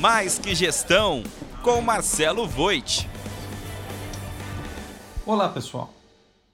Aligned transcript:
Mais 0.00 0.38
que 0.38 0.54
Gestão, 0.54 1.24
com 1.60 1.80
Marcelo 1.80 2.46
Voit. 2.46 3.08
Olá, 5.26 5.48
pessoal. 5.48 5.92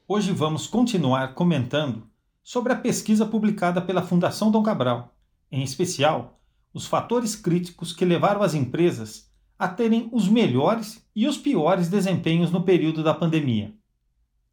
Hoje 0.08 0.32
vamos 0.32 0.66
continuar 0.66 1.34
comentando 1.34 2.08
sobre 2.42 2.72
a 2.72 2.76
pesquisa 2.76 3.26
publicada 3.26 3.82
pela 3.82 4.02
Fundação 4.02 4.50
Dom 4.50 4.62
Cabral, 4.62 5.14
em 5.52 5.62
especial 5.62 6.40
os 6.72 6.86
fatores 6.86 7.36
críticos 7.36 7.92
que 7.92 8.06
levaram 8.06 8.42
as 8.42 8.54
empresas 8.54 9.30
a 9.58 9.68
terem 9.68 10.08
os 10.10 10.26
melhores 10.26 11.06
e 11.14 11.26
os 11.26 11.36
piores 11.36 11.88
desempenhos 11.90 12.50
no 12.50 12.62
período 12.62 13.02
da 13.02 13.12
pandemia. 13.12 13.74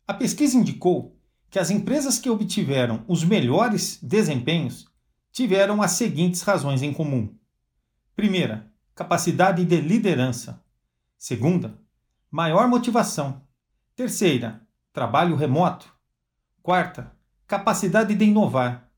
A 0.06 0.14
pesquisa 0.14 0.58
indicou 0.58 1.16
que 1.50 1.60
as 1.60 1.70
empresas 1.70 2.20
que 2.20 2.30
obtiveram 2.30 3.06
os 3.08 3.24
melhores 3.24 3.98
desempenhos 4.04 4.86
tiveram 5.32 5.82
as 5.82 5.92
seguintes 5.92 6.42
razões 6.42 6.82
em 6.82 6.92
comum: 6.92 7.34
primeira, 8.18 8.70
capacidade 9.02 9.66
de 9.66 9.82
liderança. 9.82 10.64
Segunda, 11.18 11.76
maior 12.30 12.68
motivação. 12.68 13.42
Terceira, 13.96 14.62
trabalho 14.94 15.36
remoto. 15.36 15.92
Quarta, 16.62 17.12
capacidade 17.48 18.14
de 18.14 18.26
inovar. 18.26 18.92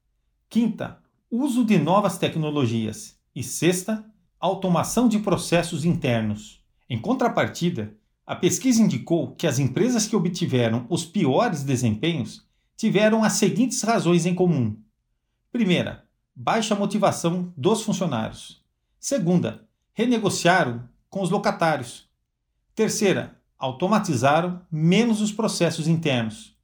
Quinta, 0.50 1.00
uso 1.32 1.64
de 1.64 1.80
novas 1.80 2.18
tecnologias. 2.18 3.18
E 3.34 3.42
sexta, 3.42 4.06
automação 4.42 5.08
de 5.08 5.20
processos 5.20 5.86
internos. 5.86 6.62
Em 6.90 7.00
contrapartida, 7.00 7.96
a 8.28 8.36
pesquisa 8.36 8.82
indicou 8.82 9.34
que 9.36 9.48
as 9.48 9.58
empresas 9.58 10.06
que 10.06 10.18
obtiveram 10.18 10.86
os 10.90 11.06
piores 11.06 11.64
desempenhos 11.64 12.46
tiveram 12.76 13.24
as 13.24 13.34
seguintes 13.34 13.82
razões 13.82 14.26
em 14.26 14.36
comum: 14.36 14.78
primeira, 15.50 16.06
baixa 16.36 16.76
motivação 16.76 17.54
dos 17.56 17.84
funcionários. 17.84 18.62
Segunda, 19.00 19.66
renegociaram 19.94 20.88
com 21.10 21.22
os 21.22 21.30
locatários. 21.30 22.10
Terceira, 22.76 23.38
automatizaram 23.58 24.62
menos 24.72 25.22
os 25.22 25.32
processos 25.32 25.88
internos. 25.88 26.56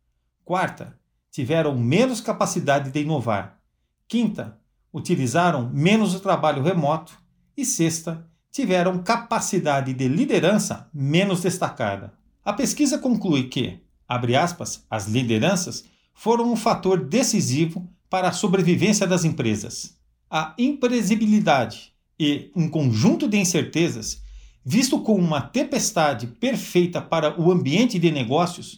Quarta, 0.43 0.97
tiveram 1.31 1.77
menos 1.77 2.19
capacidade 2.19 2.91
de 2.91 3.01
inovar. 3.01 3.59
Quinta, 4.07 4.59
utilizaram 4.91 5.69
menos 5.71 6.15
o 6.15 6.19
trabalho 6.19 6.63
remoto. 6.63 7.17
E 7.55 7.63
sexta, 7.63 8.27
tiveram 8.51 9.03
capacidade 9.03 9.93
de 9.93 10.07
liderança 10.07 10.89
menos 10.93 11.41
destacada. 11.41 12.13
A 12.43 12.51
pesquisa 12.51 12.97
conclui 12.97 13.43
que, 13.43 13.83
abre 14.07 14.35
aspas, 14.35 14.85
as 14.89 15.07
lideranças 15.07 15.85
foram 16.13 16.51
um 16.51 16.55
fator 16.55 17.05
decisivo 17.05 17.87
para 18.09 18.29
a 18.29 18.33
sobrevivência 18.33 19.05
das 19.05 19.23
empresas. 19.23 19.95
A 20.29 20.55
imprevisibilidade 20.57 21.93
e 22.19 22.51
um 22.53 22.67
conjunto 22.67 23.29
de 23.29 23.37
incertezas, 23.37 24.21
visto 24.65 24.99
como 24.99 25.23
uma 25.23 25.39
tempestade 25.39 26.27
perfeita 26.27 27.01
para 27.01 27.39
o 27.39 27.51
ambiente 27.51 27.97
de 27.97 28.11
negócios, 28.11 28.77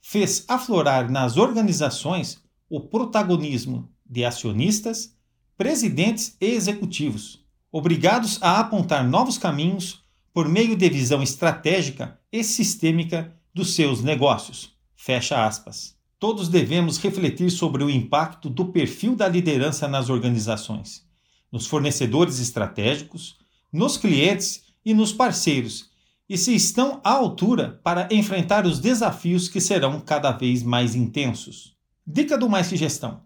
fez 0.00 0.44
aflorar 0.46 1.10
nas 1.10 1.36
organizações 1.36 2.40
o 2.70 2.80
protagonismo 2.80 3.90
de 4.08 4.24
acionistas, 4.24 5.14
presidentes 5.56 6.36
e 6.40 6.46
executivos, 6.46 7.44
obrigados 7.72 8.38
a 8.40 8.60
apontar 8.60 9.06
novos 9.06 9.36
caminhos 9.36 10.04
por 10.32 10.48
meio 10.48 10.76
de 10.76 10.88
visão 10.88 11.20
estratégica 11.20 12.18
e 12.30 12.44
sistêmica 12.44 13.34
dos 13.52 13.74
seus 13.74 14.02
negócios. 14.02 14.72
Fecha 14.94 15.44
aspas. 15.44 15.96
Todos 16.18 16.48
devemos 16.48 16.98
refletir 16.98 17.50
sobre 17.50 17.82
o 17.82 17.90
impacto 17.90 18.48
do 18.48 18.66
perfil 18.66 19.16
da 19.16 19.28
liderança 19.28 19.88
nas 19.88 20.08
organizações 20.10 21.07
nos 21.50 21.66
fornecedores 21.66 22.38
estratégicos, 22.38 23.36
nos 23.72 23.96
clientes 23.96 24.62
e 24.84 24.94
nos 24.94 25.12
parceiros, 25.12 25.90
e 26.28 26.36
se 26.36 26.54
estão 26.54 27.00
à 27.02 27.10
altura 27.10 27.80
para 27.82 28.08
enfrentar 28.10 28.66
os 28.66 28.78
desafios 28.78 29.48
que 29.48 29.60
serão 29.60 30.00
cada 30.00 30.30
vez 30.30 30.62
mais 30.62 30.94
intensos. 30.94 31.74
Dica 32.06 32.36
do 32.36 32.48
Mais 32.48 32.68
que 32.68 32.76
Gestão: 32.76 33.22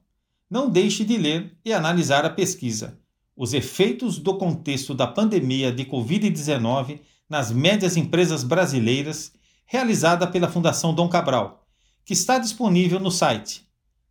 não 0.48 0.68
deixe 0.68 1.04
de 1.04 1.16
ler 1.16 1.56
e 1.64 1.72
analisar 1.72 2.24
a 2.24 2.30
pesquisa 2.30 2.98
Os 3.34 3.54
efeitos 3.54 4.18
do 4.18 4.36
contexto 4.36 4.94
da 4.94 5.06
pandemia 5.06 5.72
de 5.72 5.84
Covid-19 5.84 7.00
nas 7.28 7.50
médias 7.50 7.96
empresas 7.96 8.44
brasileiras, 8.44 9.32
realizada 9.64 10.26
pela 10.26 10.50
Fundação 10.50 10.94
Dom 10.94 11.08
Cabral, 11.08 11.66
que 12.04 12.12
está 12.12 12.38
disponível 12.38 13.00
no 13.00 13.10
site 13.10 13.66